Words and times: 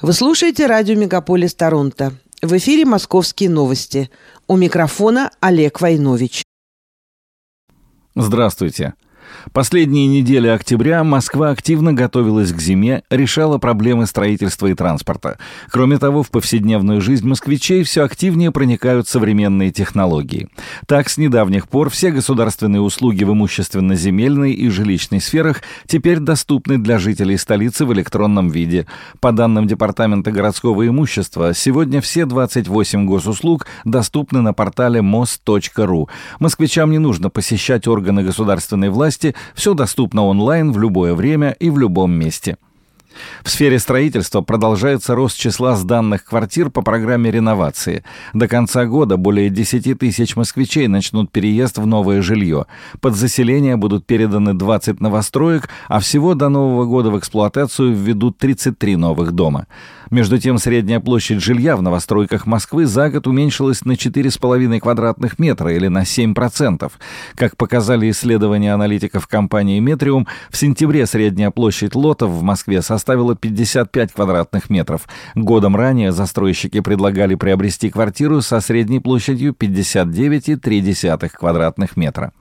Вы 0.00 0.12
слушаете 0.12 0.66
радио 0.66 0.94
«Мегаполис 0.94 1.56
Торонто». 1.56 2.12
В 2.40 2.56
эфире 2.56 2.84
«Московские 2.84 3.50
новости». 3.50 4.10
У 4.46 4.56
микрофона 4.56 5.32
Олег 5.40 5.80
Войнович. 5.80 6.44
Здравствуйте. 8.14 8.94
Последние 9.52 10.06
недели 10.06 10.46
октября 10.48 11.02
Москва 11.04 11.50
активно 11.50 11.92
готовилась 11.92 12.52
к 12.52 12.60
зиме, 12.60 13.02
решала 13.10 13.58
проблемы 13.58 14.06
строительства 14.06 14.66
и 14.66 14.74
транспорта. 14.74 15.38
Кроме 15.70 15.98
того, 15.98 16.22
в 16.22 16.30
повседневную 16.30 17.00
жизнь 17.00 17.26
москвичей 17.26 17.82
все 17.82 18.04
активнее 18.04 18.52
проникают 18.52 19.08
современные 19.08 19.70
технологии. 19.70 20.48
Так, 20.86 21.08
с 21.08 21.18
недавних 21.18 21.68
пор 21.68 21.90
все 21.90 22.10
государственные 22.10 22.80
услуги 22.80 23.24
в 23.24 23.32
имущественно-земельной 23.32 24.52
и 24.52 24.68
жилищной 24.68 25.20
сферах 25.20 25.62
теперь 25.86 26.18
доступны 26.18 26.78
для 26.78 26.98
жителей 26.98 27.36
столицы 27.36 27.84
в 27.84 27.92
электронном 27.92 28.48
виде. 28.48 28.86
По 29.20 29.32
данным 29.32 29.66
Департамента 29.66 30.30
городского 30.30 30.86
имущества, 30.86 31.54
сегодня 31.54 32.00
все 32.00 32.26
28 32.26 33.06
госуслуг 33.06 33.66
доступны 33.84 34.40
на 34.40 34.52
портале 34.52 35.02
мост.ру. 35.02 36.08
Москвичам 36.38 36.90
не 36.90 36.98
нужно 36.98 37.30
посещать 37.30 37.88
органы 37.88 38.22
государственной 38.22 38.90
власти 38.90 39.17
власти, 39.18 39.34
все 39.54 39.74
доступно 39.74 40.24
онлайн 40.26 40.72
в 40.72 40.78
любое 40.78 41.14
время 41.14 41.56
и 41.60 41.70
в 41.70 41.78
любом 41.78 42.12
месте. 42.12 42.56
В 43.42 43.50
сфере 43.50 43.80
строительства 43.80 44.42
продолжается 44.42 45.16
рост 45.16 45.36
числа 45.36 45.74
сданных 45.74 46.24
квартир 46.24 46.70
по 46.70 46.82
программе 46.82 47.32
реновации. 47.32 48.04
До 48.32 48.46
конца 48.46 48.84
года 48.84 49.16
более 49.16 49.50
10 49.50 49.98
тысяч 49.98 50.36
москвичей 50.36 50.86
начнут 50.86 51.32
переезд 51.32 51.78
в 51.78 51.86
новое 51.86 52.22
жилье. 52.22 52.66
Под 53.00 53.16
заселение 53.16 53.76
будут 53.76 54.06
переданы 54.06 54.54
20 54.54 55.00
новостроек, 55.00 55.68
а 55.88 55.98
всего 55.98 56.34
до 56.34 56.48
Нового 56.48 56.84
года 56.84 57.10
в 57.10 57.18
эксплуатацию 57.18 57.92
введут 57.92 58.38
33 58.38 58.96
новых 58.96 59.32
дома. 59.32 59.66
Между 60.10 60.38
тем, 60.38 60.58
средняя 60.58 61.00
площадь 61.00 61.42
жилья 61.42 61.76
в 61.76 61.82
новостройках 61.82 62.46
Москвы 62.46 62.86
за 62.86 63.10
год 63.10 63.26
уменьшилась 63.26 63.84
на 63.84 63.92
4,5 63.92 64.80
квадратных 64.80 65.38
метра 65.38 65.74
или 65.74 65.88
на 65.88 66.02
7%. 66.02 66.90
Как 67.34 67.56
показали 67.56 68.10
исследования 68.10 68.72
аналитиков 68.72 69.26
компании 69.26 69.78
«Метриум», 69.80 70.26
в 70.50 70.56
сентябре 70.56 71.06
средняя 71.06 71.50
площадь 71.50 71.94
лотов 71.94 72.30
в 72.30 72.42
Москве 72.42 72.80
составила 72.80 73.36
55 73.36 74.12
квадратных 74.12 74.70
метров. 74.70 75.06
Годом 75.34 75.76
ранее 75.76 76.12
застройщики 76.12 76.80
предлагали 76.80 77.34
приобрести 77.34 77.90
квартиру 77.90 78.40
со 78.40 78.60
средней 78.60 79.00
площадью 79.00 79.52
59,3 79.52 81.28
квадратных 81.28 81.96
метра. 81.96 82.32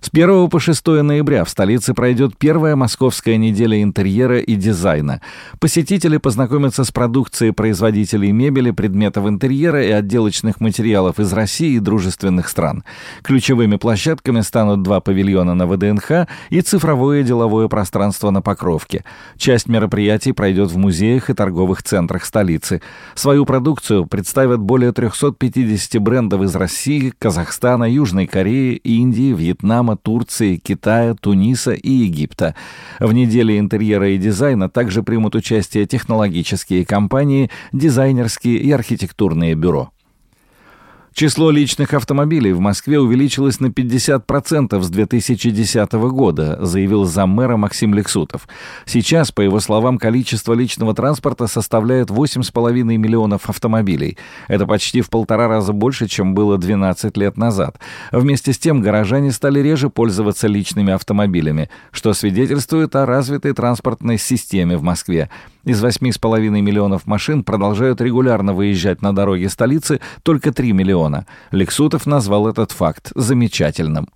С 0.00 0.10
1 0.12 0.48
по 0.48 0.60
6 0.60 0.86
ноября 0.86 1.44
в 1.44 1.48
столице 1.48 1.92
пройдет 1.92 2.38
первая 2.38 2.76
московская 2.76 3.36
неделя 3.36 3.82
интерьера 3.82 4.38
и 4.38 4.54
дизайна. 4.54 5.20
Посетители 5.58 6.18
познакомятся 6.18 6.84
с 6.84 6.92
продукцией 6.92 7.52
производителей 7.52 8.30
мебели, 8.30 8.70
предметов 8.70 9.26
интерьера 9.26 9.84
и 9.84 9.90
отделочных 9.90 10.60
материалов 10.60 11.18
из 11.18 11.32
России 11.32 11.74
и 11.74 11.80
дружественных 11.80 12.48
стран. 12.48 12.84
Ключевыми 13.22 13.74
площадками 13.74 14.40
станут 14.42 14.82
два 14.82 15.00
павильона 15.00 15.54
на 15.54 15.66
ВДНХ 15.66 16.28
и 16.50 16.60
цифровое 16.60 17.24
деловое 17.24 17.66
пространство 17.66 18.30
на 18.30 18.40
Покровке. 18.40 19.04
Часть 19.36 19.68
мероприятий 19.68 20.30
пройдет 20.30 20.70
в 20.70 20.76
музеях 20.76 21.28
и 21.28 21.34
торговых 21.34 21.82
центрах 21.82 22.24
столицы. 22.24 22.82
Свою 23.16 23.44
продукцию 23.44 24.06
представят 24.06 24.60
более 24.60 24.92
350 24.92 26.00
брендов 26.00 26.42
из 26.42 26.54
России, 26.54 27.12
Казахстана, 27.18 27.90
Южной 27.90 28.28
Кореи, 28.28 28.76
Индии, 28.76 29.32
Вьетнама, 29.32 29.87
Вьетнама, 29.88 29.96
Турции, 29.96 30.56
Китая, 30.56 31.14
Туниса 31.14 31.72
и 31.72 31.90
Египта. 31.90 32.54
В 33.00 33.12
неделе 33.12 33.58
интерьера 33.58 34.10
и 34.10 34.18
дизайна 34.18 34.68
также 34.68 35.02
примут 35.02 35.34
участие 35.34 35.86
технологические 35.86 36.84
компании, 36.84 37.50
дизайнерские 37.72 38.58
и 38.58 38.70
архитектурные 38.70 39.54
бюро. 39.54 39.90
Число 41.14 41.50
личных 41.50 41.94
автомобилей 41.94 42.52
в 42.52 42.60
Москве 42.60 43.00
увеличилось 43.00 43.60
на 43.60 43.66
50% 43.66 44.80
с 44.80 44.88
2010 44.88 45.92
года, 45.92 46.58
заявил 46.64 47.04
заммэра 47.04 47.56
Максим 47.56 47.94
Лексутов. 47.94 48.46
Сейчас, 48.84 49.32
по 49.32 49.40
его 49.40 49.58
словам, 49.60 49.98
количество 49.98 50.52
личного 50.52 50.94
транспорта 50.94 51.46
составляет 51.46 52.10
8,5 52.10 52.82
миллионов 52.84 53.48
автомобилей. 53.48 54.16
Это 54.46 54.66
почти 54.66 55.00
в 55.00 55.10
полтора 55.10 55.48
раза 55.48 55.72
больше, 55.72 56.06
чем 56.06 56.34
было 56.34 56.56
12 56.56 57.16
лет 57.16 57.36
назад. 57.36 57.78
Вместе 58.12 58.52
с 58.52 58.58
тем, 58.58 58.80
горожане 58.80 59.32
стали 59.32 59.60
реже 59.60 59.90
пользоваться 59.90 60.46
личными 60.46 60.92
автомобилями, 60.92 61.68
что 61.90 62.12
свидетельствует 62.14 62.94
о 62.94 63.06
развитой 63.06 63.52
транспортной 63.54 64.18
системе 64.18 64.76
в 64.76 64.82
Москве. 64.82 65.30
Из 65.68 65.84
8,5 65.84 66.48
миллионов 66.62 67.06
машин 67.06 67.44
продолжают 67.44 68.00
регулярно 68.00 68.54
выезжать 68.54 69.02
на 69.02 69.14
дороги 69.14 69.44
столицы 69.48 70.00
только 70.22 70.50
3 70.50 70.72
миллиона. 70.72 71.26
Лексутов 71.50 72.06
назвал 72.06 72.48
этот 72.48 72.72
факт 72.72 73.12
замечательным. 73.14 74.08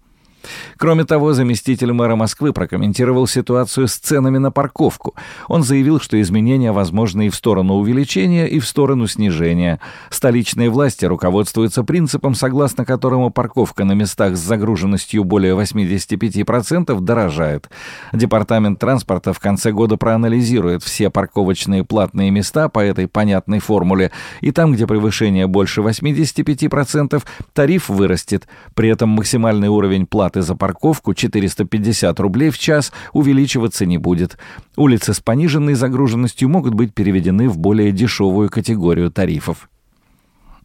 Кроме 0.76 1.04
того, 1.04 1.32
заместитель 1.32 1.92
мэра 1.92 2.16
Москвы 2.16 2.53
прокомментировал 2.53 3.26
ситуацию 3.26 3.88
с 3.88 3.97
ценами 3.97 4.38
на 4.38 4.50
парковку. 4.50 5.14
Он 5.48 5.62
заявил, 5.62 6.00
что 6.00 6.20
изменения 6.20 6.72
возможны 6.72 7.26
и 7.26 7.30
в 7.30 7.34
сторону 7.34 7.75
увеличения, 7.75 8.48
и 8.48 8.58
в 8.58 8.66
сторону 8.66 9.06
снижения. 9.06 9.80
Столичные 10.10 10.70
власти 10.70 11.04
руководствуются 11.04 11.84
принципом, 11.84 12.34
согласно 12.34 12.84
которому 12.84 13.30
парковка 13.30 13.84
на 13.84 13.92
местах 13.92 14.36
с 14.36 14.41
загруженностью 14.41 15.25
более 15.25 15.54
85% 15.54 17.00
дорожает. 17.00 17.70
Департамент 18.12 18.78
транспорта 18.78 19.32
в 19.32 19.41
конце 19.41 19.72
года 19.72 19.97
проанализирует 19.97 20.82
все 20.82 21.10
парковочные 21.10 21.84
платные 21.84 22.30
места 22.30 22.69
по 22.69 22.80
этой 22.80 23.09
понятной 23.09 23.60
формуле, 23.60 24.10
и 24.41 24.50
там, 24.50 24.72
где 24.72 24.86
превышение 24.86 25.47
больше 25.47 25.80
85%, 25.80 27.22
тариф 27.53 27.88
вырастет. 27.88 28.48
При 28.74 28.88
этом 28.88 29.10
максимальный 29.10 29.69
уровень 29.69 30.06
плат 30.06 30.31
платы 30.32 30.43
за 30.43 30.54
парковку 30.54 31.15
450 31.15 32.20
рублей 32.20 32.50
в 32.50 32.59
час 32.59 32.93
увеличиваться 33.12 33.87
не 33.87 33.98
будет. 33.98 34.38
Улицы 34.76 35.12
с 35.12 35.20
пониженной 35.20 35.75
загруженностью 35.75 36.48
могут 36.48 36.75
быть 36.75 36.94
переведены 36.94 37.48
в 37.48 37.59
более 37.59 37.93
дешевую 37.93 38.48
категорию 38.48 39.10
тарифов. 39.10 39.69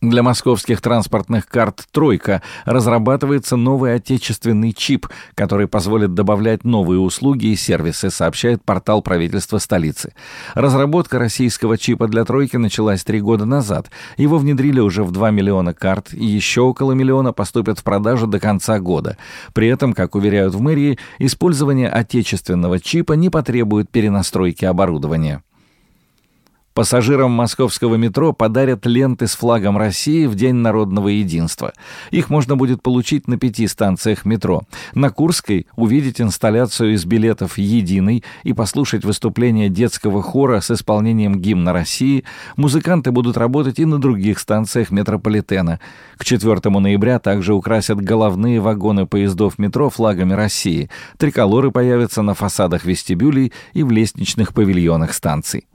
Для 0.01 0.21
московских 0.21 0.79
транспортных 0.79 1.47
карт 1.47 1.85
«Тройка» 1.91 2.43
разрабатывается 2.65 3.55
новый 3.55 3.95
отечественный 3.95 4.71
чип, 4.71 5.07
который 5.33 5.67
позволит 5.67 6.13
добавлять 6.13 6.63
новые 6.63 6.99
услуги 6.99 7.47
и 7.47 7.55
сервисы, 7.55 8.11
сообщает 8.11 8.63
портал 8.63 9.01
правительства 9.01 9.57
столицы. 9.57 10.13
Разработка 10.53 11.17
российского 11.17 11.79
чипа 11.79 12.07
для 12.07 12.25
«Тройки» 12.25 12.57
началась 12.57 13.03
три 13.03 13.21
года 13.21 13.45
назад. 13.45 13.89
Его 14.17 14.37
внедрили 14.37 14.79
уже 14.79 15.03
в 15.03 15.11
2 15.11 15.31
миллиона 15.31 15.73
карт, 15.73 16.13
и 16.13 16.25
еще 16.25 16.61
около 16.61 16.91
миллиона 16.91 17.33
поступят 17.33 17.79
в 17.79 17.83
продажу 17.83 18.27
до 18.27 18.39
конца 18.39 18.79
года. 18.79 19.17
При 19.53 19.67
этом, 19.67 19.93
как 19.93 20.13
уверяют 20.13 20.53
в 20.53 20.61
мэрии, 20.61 20.99
использование 21.17 21.89
отечественного 21.89 22.79
чипа 22.79 23.13
не 23.13 23.31
потребует 23.31 23.89
перенастройки 23.89 24.63
оборудования. 24.63 25.41
Пассажирам 26.77 27.31
московского 27.31 27.95
метро 27.95 28.33
подарят 28.33 28.85
ленты 28.85 29.25
с 29.25 29.35
флагом 29.35 29.79
России 29.79 30.27
в 30.27 30.35
День 30.35 30.57
народного 30.57 31.07
единства. 31.07 31.73
Их 32.11 32.29
можно 32.29 32.55
будет 32.55 32.83
получить 32.83 33.27
на 33.27 33.39
пяти 33.39 33.65
станциях 33.65 34.25
метро. 34.25 34.61
На 34.93 35.09
Курской 35.09 35.65
увидеть 35.75 36.21
инсталляцию 36.21 36.93
из 36.93 37.03
билетов 37.03 37.57
«Единый» 37.57 38.23
и 38.43 38.53
послушать 38.53 39.05
выступление 39.05 39.69
детского 39.69 40.21
хора 40.21 40.61
с 40.61 40.69
исполнением 40.69 41.41
гимна 41.41 41.73
России. 41.73 42.25
Музыканты 42.57 43.09
будут 43.09 43.37
работать 43.37 43.79
и 43.79 43.85
на 43.85 43.97
других 43.97 44.37
станциях 44.37 44.91
метрополитена. 44.91 45.79
К 46.19 46.25
4 46.25 46.59
ноября 46.69 47.17
также 47.17 47.55
украсят 47.55 47.99
головные 47.99 48.59
вагоны 48.59 49.07
поездов 49.07 49.57
метро 49.57 49.89
флагами 49.89 50.33
России. 50.33 50.91
Триколоры 51.17 51.71
появятся 51.71 52.21
на 52.21 52.35
фасадах 52.35 52.85
вестибюлей 52.85 53.51
и 53.73 53.81
в 53.81 53.89
лестничных 53.89 54.53
павильонах 54.53 55.15
станций. 55.15 55.65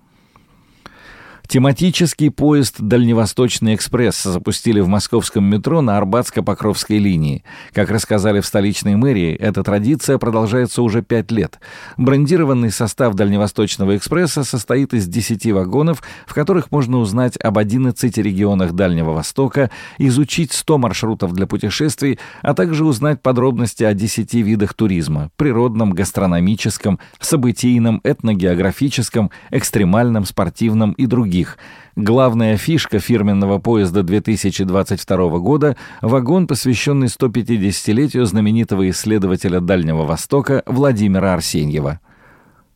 Тематический 1.53 2.31
поезд 2.31 2.77
«Дальневосточный 2.79 3.75
экспресс» 3.75 4.23
запустили 4.23 4.81
в 4.81 4.89
московском 4.89 5.45
метро 5.45 5.83
на 5.83 5.99
Арбатско-Покровской 5.99 6.97
линии. 6.97 7.45
Как 7.75 7.91
рассказали 7.91 8.41
в 8.41 8.47
столичной 8.47 8.97
мэрии, 8.97 9.35
эта 9.35 9.63
традиция 9.63 10.17
продолжается 10.17 10.81
уже 10.81 11.03
пять 11.03 11.31
лет. 11.31 11.61
Брендированный 11.99 12.71
состав 12.71 13.13
«Дальневосточного 13.13 13.99
экспресса» 13.99 14.45
состоит 14.45 14.95
из 14.95 15.07
10 15.07 15.53
вагонов, 15.53 16.03
в 16.27 16.33
которых 16.33 16.71
можно 16.71 16.97
узнать 16.97 17.37
об 17.37 17.59
11 17.59 18.17
регионах 18.17 18.73
Дальнего 18.73 19.11
Востока, 19.11 19.71
изучить 19.99 20.55
100 20.55 20.79
маршрутов 20.79 21.35
для 21.35 21.47
путешествий, 21.47 22.19
а 22.41 22.55
также 22.55 22.87
узнать 22.87 23.21
подробности 23.21 23.85
о 23.85 23.93
10 23.93 24.33
видах 24.37 24.73
туризма– 24.73 25.31
природном, 25.37 25.93
гастрономическом, 25.93 26.99
событийном, 27.21 28.01
этногеографическом, 28.05 29.31
экстремальном, 29.51 30.25
спортивном 30.25 30.93
и 30.93 31.05
других 31.05 31.42
других. 31.43 31.59
Главная 31.95 32.57
фишка 32.57 33.01
фирменного 33.01 33.59
поезда 33.59 34.03
2022 34.03 35.39
года– 35.39 35.77
вагон, 36.01 36.47
посвященный 36.47 37.09
150-летию 37.09 38.25
знаменитого 38.25 38.89
исследователя 38.89 39.61
Дальнего 39.61 40.05
Востока 40.05 40.63
Владимира 40.67 41.35
Арсеньева. 41.35 42.01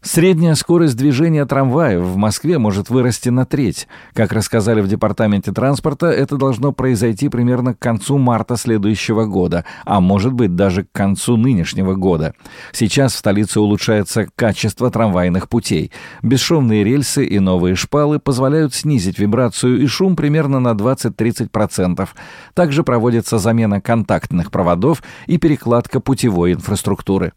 Средняя 0.07 0.55
скорость 0.55 0.97
движения 0.97 1.45
трамваев 1.47 2.01
в 2.01 2.17
Москве 2.17 2.59
может 2.59 2.91
вырасти 2.91 3.29
на 3.29 3.45
треть. 3.45 3.89
Как 4.15 4.31
рассказали 4.31 4.81
в 4.81 4.87
Департаменте 4.87 5.51
транспорта, 5.51 6.07
это 6.07 6.37
должно 6.37 6.71
произойти 6.71 7.29
примерно 7.29 7.75
к 7.75 7.81
концу 7.81 8.17
марта 8.17 8.57
следующего 8.57 9.25
года, 9.25 9.65
а 9.85 10.01
может 10.01 10.33
быть 10.33 10.55
даже 10.55 10.85
к 10.85 10.93
концу 10.93 11.37
нынешнего 11.37 11.95
года. 11.95 12.35
Сейчас 12.71 13.15
в 13.15 13.19
столице 13.19 13.59
улучшается 13.59 14.29
качество 14.37 14.93
трамвайных 14.93 15.49
путей. 15.49 15.91
Бесшумные 16.23 16.85
рельсы 16.85 17.25
и 17.27 17.41
новые 17.41 17.75
шпалы 17.75 18.21
позволяют 18.21 18.75
снизить 18.75 19.19
вибрацию 19.19 19.83
и 19.83 19.89
шум 19.89 20.15
примерно 20.15 20.61
на 20.61 20.75
20-30%. 20.75 22.09
Также 22.55 22.85
проводится 22.85 23.39
замена 23.39 23.81
контактных 23.81 24.53
проводов 24.53 25.03
и 25.27 25.37
перекладка 25.37 25.99
путевой 25.99 26.53
инфраструктуры. 26.53 27.33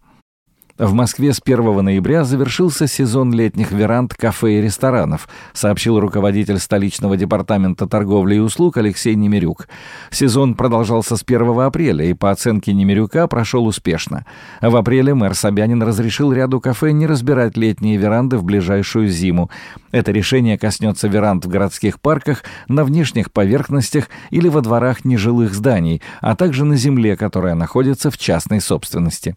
В 0.79 0.93
Москве 0.93 1.33
с 1.33 1.41
1 1.43 1.83
ноября 1.83 2.23
завершился 2.23 2.87
сезон 2.87 3.33
летних 3.33 3.73
веранд 3.73 4.13
кафе 4.13 4.59
и 4.59 4.61
ресторанов, 4.61 5.27
сообщил 5.51 5.99
руководитель 5.99 6.57
столичного 6.57 7.17
департамента 7.17 7.85
торговли 7.85 8.35
и 8.35 8.39
услуг 8.39 8.77
Алексей 8.77 9.13
Немирюк. 9.15 9.67
Сезон 10.09 10.55
продолжался 10.55 11.17
с 11.17 11.23
1 11.27 11.59
апреля 11.59 12.05
и, 12.05 12.13
по 12.13 12.31
оценке 12.31 12.71
Немирюка, 12.71 13.27
прошел 13.27 13.65
успешно. 13.65 14.25
В 14.61 14.73
апреле 14.73 15.13
мэр 15.13 15.35
Собянин 15.35 15.83
разрешил 15.83 16.31
ряду 16.31 16.61
кафе 16.61 16.93
не 16.93 17.07
разбирать 17.07 17.57
летние 17.57 17.97
веранды 17.97 18.37
в 18.37 18.45
ближайшую 18.45 19.09
зиму. 19.09 19.51
Это 19.91 20.13
решение 20.13 20.57
коснется 20.57 21.09
веранд 21.09 21.43
в 21.43 21.49
городских 21.49 21.99
парках, 21.99 22.45
на 22.69 22.85
внешних 22.85 23.33
поверхностях 23.33 24.05
или 24.29 24.47
во 24.47 24.61
дворах 24.61 25.03
нежилых 25.03 25.53
зданий, 25.53 26.01
а 26.21 26.37
также 26.37 26.63
на 26.63 26.77
земле, 26.77 27.17
которая 27.17 27.55
находится 27.55 28.09
в 28.09 28.17
частной 28.17 28.61
собственности. 28.61 29.35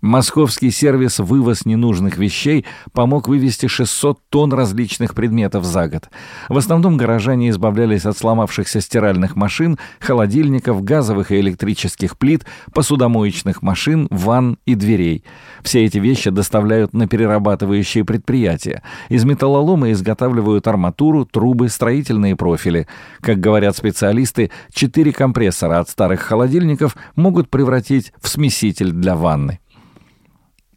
Московский 0.00 0.70
сервис 0.70 1.18
«Вывоз 1.18 1.66
ненужных 1.66 2.16
вещей» 2.16 2.64
помог 2.94 3.28
вывести 3.28 3.66
600 3.66 4.18
тонн 4.30 4.54
различных 4.54 5.14
предметов 5.14 5.66
за 5.66 5.88
год. 5.88 6.08
В 6.48 6.56
основном 6.56 6.96
горожане 6.96 7.50
избавлялись 7.50 8.06
от 8.06 8.16
сломавшихся 8.16 8.80
стиральных 8.80 9.36
машин, 9.36 9.78
холодильников, 9.98 10.82
газовых 10.82 11.32
и 11.32 11.40
электрических 11.40 12.16
плит, 12.16 12.46
посудомоечных 12.72 13.60
машин, 13.60 14.08
ванн 14.10 14.56
и 14.64 14.74
дверей. 14.74 15.22
Все 15.62 15.84
эти 15.84 15.98
вещи 15.98 16.30
доставляют 16.30 16.94
на 16.94 17.06
перерабатывающие 17.06 18.02
предприятия. 18.02 18.82
Из 19.10 19.26
металлолома 19.26 19.92
изготавливают 19.92 20.66
арматуру, 20.66 21.26
трубы, 21.26 21.68
строительные 21.68 22.36
профили. 22.36 22.86
Как 23.20 23.38
говорят 23.38 23.76
специалисты, 23.76 24.50
четыре 24.72 25.12
компрессора 25.12 25.78
от 25.78 25.90
старых 25.90 26.22
холодильников 26.22 26.96
могут 27.16 27.50
превратить 27.50 28.14
в 28.18 28.28
смеситель 28.28 28.92
для 28.92 29.14
ванны. 29.14 29.60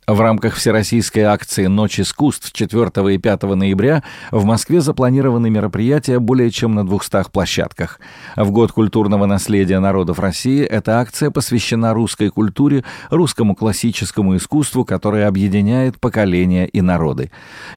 В 0.05 0.19
рамках 0.19 0.55
всероссийской 0.55 1.23
акции 1.23 1.67
«Ночь 1.67 1.97
искусств» 1.97 2.51
4 2.51 3.15
и 3.15 3.17
5 3.17 3.43
ноября 3.43 4.03
в 4.31 4.43
Москве 4.43 4.81
запланированы 4.81 5.49
мероприятия 5.49 6.19
более 6.19 6.51
чем 6.51 6.75
на 6.75 6.85
200 6.85 7.31
площадках. 7.31 8.01
В 8.35 8.51
год 8.51 8.73
культурного 8.73 9.27
наследия 9.27 9.79
народов 9.79 10.19
России 10.19 10.61
эта 10.61 10.99
акция 10.99 11.31
посвящена 11.31 11.93
русской 11.93 12.27
культуре, 12.27 12.83
русскому 13.11 13.55
классическому 13.55 14.35
искусству, 14.35 14.83
которое 14.83 15.25
объединяет 15.25 15.97
поколения 16.01 16.67
и 16.67 16.81
народы. 16.81 17.31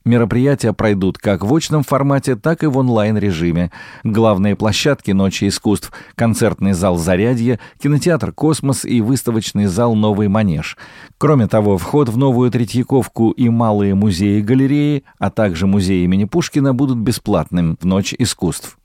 Мероприятия 0.05 0.73
пройдут 0.73 1.19
как 1.19 1.45
в 1.45 1.55
очном 1.55 1.85
формате, 1.85 2.35
так 2.35 2.65
и 2.65 2.67
в 2.67 2.77
онлайн-режиме. 2.77 3.71
Главные 4.03 4.57
площадки 4.57 5.13
«Ночи 5.13 5.47
искусств»— 5.47 5.93
концертный 6.17 6.73
зал 6.73 6.97
«Зарядье», 6.97 7.61
кинотеатр 7.81 8.33
«Космос» 8.33 8.85
и 8.85 9.01
выставочный 9.01 9.67
зал 9.67 9.95
«Новый 9.95 10.27
манеж». 10.27 10.77
Кроме 11.19 11.47
того, 11.47 11.79
вход 11.79 12.09
в 12.09 12.16
Новую 12.17 12.51
Третьяковку 12.51 13.31
и 13.31 13.49
малые 13.49 13.95
музеи-галереи, 13.95 15.05
а 15.19 15.31
также 15.31 15.67
музей 15.67 16.05
имени 16.05 16.25
Пушкина 16.25 16.75
будут 16.75 16.99
бесплатным 16.99 17.77
в 17.81 17.85
Ночь 17.85 18.15
искусств. 18.19 18.79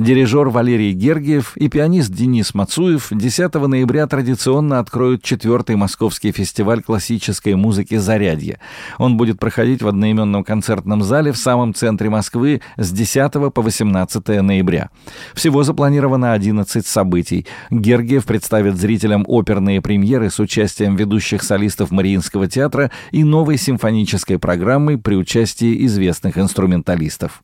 Дирижер 0.00 0.48
Валерий 0.48 0.92
Гергиев 0.92 1.58
и 1.58 1.68
пианист 1.68 2.10
Денис 2.10 2.54
Мацуев 2.54 3.08
10 3.10 3.52
ноября 3.52 4.06
традиционно 4.06 4.78
откроют 4.78 5.22
четвертый 5.22 5.76
московский 5.76 6.32
фестиваль 6.32 6.82
классической 6.82 7.54
музыки 7.54 7.98
«Зарядье». 7.98 8.60
Он 8.96 9.18
будет 9.18 9.38
проходить 9.38 9.82
в 9.82 9.88
одноименном 9.88 10.42
концертном 10.42 11.02
зале 11.02 11.32
в 11.32 11.36
самом 11.36 11.74
центре 11.74 12.08
Москвы 12.08 12.62
с 12.78 12.90
10 12.90 13.52
по 13.52 13.60
18 13.60 14.26
ноября. 14.40 14.88
Всего 15.34 15.64
запланировано 15.64 16.32
11 16.32 16.86
событий. 16.86 17.46
Гергиев 17.70 18.24
представит 18.24 18.78
зрителям 18.78 19.26
оперные 19.28 19.82
премьеры 19.82 20.30
с 20.30 20.40
участием 20.40 20.96
ведущих 20.96 21.42
солистов 21.42 21.90
Мариинского 21.90 22.48
театра 22.48 22.90
и 23.10 23.22
новой 23.22 23.58
симфонической 23.58 24.38
программы 24.38 24.96
при 24.96 25.16
участии 25.16 25.84
известных 25.84 26.38
инструменталистов. 26.38 27.42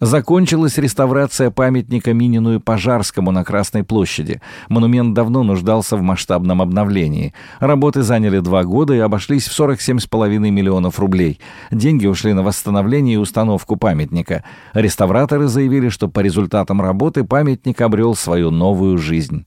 Закончилась 0.00 0.78
реставрация 0.78 1.50
памятника 1.50 2.12
Минину 2.14 2.54
и 2.54 2.58
Пожарскому 2.60 3.32
на 3.32 3.42
Красной 3.42 3.82
площади. 3.82 4.40
Монумент 4.68 5.12
давно 5.12 5.42
нуждался 5.42 5.96
в 5.96 6.02
масштабном 6.02 6.62
обновлении. 6.62 7.34
Работы 7.58 8.02
заняли 8.02 8.38
два 8.38 8.62
года 8.62 8.94
и 8.94 9.00
обошлись 9.00 9.48
в 9.48 9.58
47,5 9.58 10.38
миллионов 10.38 11.00
рублей. 11.00 11.40
Деньги 11.72 12.06
ушли 12.06 12.32
на 12.32 12.44
восстановление 12.44 13.14
и 13.14 13.18
установку 13.18 13.74
памятника. 13.74 14.44
Реставраторы 14.72 15.48
заявили, 15.48 15.88
что 15.88 16.06
по 16.06 16.20
результатам 16.20 16.80
работы 16.80 17.24
памятник 17.24 17.80
обрел 17.80 18.14
свою 18.14 18.52
новую 18.52 18.98
жизнь. 18.98 19.46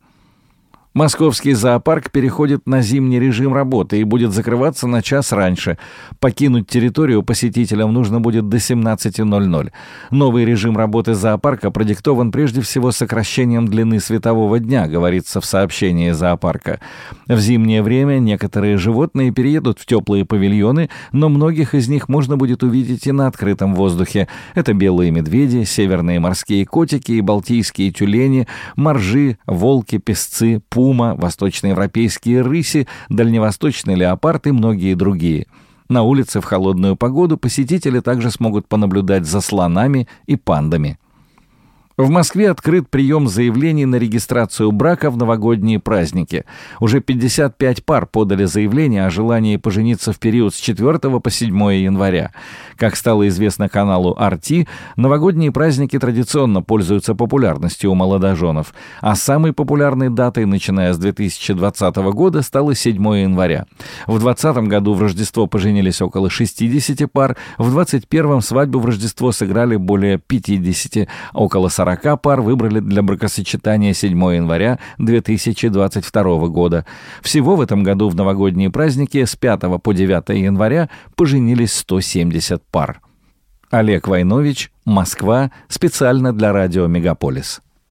Московский 0.94 1.54
зоопарк 1.54 2.12
переходит 2.12 2.68
на 2.68 2.82
зимний 2.82 3.18
режим 3.18 3.54
работы 3.54 4.02
и 4.02 4.04
будет 4.04 4.34
закрываться 4.34 4.88
на 4.88 5.02
час 5.02 5.32
раньше. 5.32 5.78
Покинуть 6.20 6.68
территорию 6.68 7.24
посетителям 7.24 7.94
нужно 7.94 8.20
будет 8.20 8.50
до 8.50 8.58
17.00. 8.58 9.72
Новый 10.12 10.44
режим 10.44 10.76
работы 10.76 11.14
зоопарка 11.14 11.72
продиктован 11.72 12.34
прежде 12.34 12.60
всего 12.60 12.92
сокращением 12.92 13.70
длины 13.70 14.02
светового 14.02 14.60
дня, 14.60 14.86
говорится 14.90 15.40
в 15.40 15.46
сообщении 15.46 16.12
зоопарка. 16.12 16.82
В 17.26 17.40
зимнее 17.40 17.84
время 17.84 18.20
некоторые 18.20 18.76
животные 18.76 19.32
переедут 19.32 19.80
в 19.80 19.86
теплые 19.86 20.26
павильоны, 20.26 20.90
но 21.14 21.30
многих 21.30 21.74
из 21.74 21.88
них 21.88 22.10
можно 22.10 22.36
будет 22.36 22.64
увидеть 22.64 23.08
и 23.08 23.14
на 23.14 23.28
открытом 23.28 23.76
воздухе. 23.76 24.28
Это 24.56 24.74
белые 24.74 25.12
медведи, 25.12 25.64
северные 25.64 26.20
морские 26.20 26.66
котики 26.66 27.14
и 27.14 27.22
балтийские 27.22 27.92
тюлени, 27.92 28.46
моржи, 28.76 29.38
волки, 29.46 29.98
песцы, 29.98 30.62
пули, 30.68 30.81
пума, 30.82 31.14
восточноевропейские 31.14 32.42
рыси, 32.42 32.88
дальневосточный 33.08 33.94
леопард 33.94 34.48
и 34.48 34.52
многие 34.52 34.96
другие. 34.96 35.46
На 35.90 36.02
улице 36.02 36.42
в 36.42 36.44
холодную 36.44 36.96
погоду 36.96 37.38
посетители 37.38 38.00
также 38.00 38.32
смогут 38.32 38.68
понаблюдать 38.68 39.28
за 39.28 39.42
слонами 39.42 40.08
и 40.26 40.38
пандами. 40.38 40.98
В 42.02 42.10
Москве 42.10 42.50
открыт 42.50 42.90
прием 42.90 43.28
заявлений 43.28 43.86
на 43.86 43.98
регистрацию 43.98 44.72
брака 44.72 45.12
в 45.12 45.18
новогодние 45.18 45.78
праздники. 45.78 46.46
Уже 46.80 47.00
55 47.00 47.86
пар 47.86 48.08
подали 48.08 48.46
заявление 48.46 49.06
о 49.06 49.12
желании 49.12 49.58
пожениться 49.58 50.12
в 50.12 50.18
период 50.18 50.56
с 50.56 50.58
4 50.58 50.98
по 50.98 51.30
7 51.30 51.56
января. 51.76 52.32
Как 52.76 52.96
стало 52.96 53.28
известно 53.28 53.70
каналу 53.70 54.18
RT, 54.20 54.68
новогодние 54.96 55.52
праздники 55.52 56.00
традиционно 56.00 56.64
пользуются 56.64 57.14
популярностью 57.14 57.92
у 57.92 57.94
молодоженов, 57.94 58.74
а 59.02 59.14
самой 59.14 59.54
популярной 59.54 60.10
датой, 60.10 60.46
начиная 60.46 60.94
с 60.94 60.98
2020 60.98 61.96
года, 61.98 62.42
стало 62.42 62.74
7 62.74 62.96
января. 62.96 63.68
В 64.08 64.18
2020 64.18 64.68
году 64.68 64.96
в 64.96 65.02
Рождество 65.04 65.46
поженились 65.46 66.02
около 66.02 66.32
60 66.32 67.12
пар, 67.12 67.38
в 67.60 67.72
2021 67.72 68.42
свадьбу 68.42 68.80
в 68.80 68.88
Рождество 68.88 69.32
сыграли 69.32 69.76
более 69.76 70.18
50, 70.18 71.08
около 71.36 71.70
40 71.70 71.91
40 71.96 72.22
пар 72.22 72.42
выбрали 72.42 72.80
для 72.80 73.02
бракосочетания 73.02 73.94
7 73.94 74.12
января 74.36 74.80
2022 74.98 76.48
года. 76.48 76.86
Всего 77.22 77.56
в 77.56 77.62
этом 77.62 77.84
году 77.84 78.10
в 78.10 78.16
новогодние 78.16 78.70
праздники 78.70 79.24
с 79.24 79.36
5 79.36 79.82
по 79.82 79.94
9 79.94 80.30
января 80.30 80.90
поженились 81.16 81.74
170 81.74 82.64
пар. 82.72 83.02
Олег 83.70 84.08
Войнович, 84.08 84.72
Москва, 84.86 85.52
специально 85.68 86.34
для 86.34 86.52
радио 86.52 86.88
«Мегаполис». 86.88 87.62